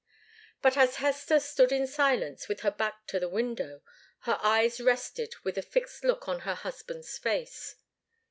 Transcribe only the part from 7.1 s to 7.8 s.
face.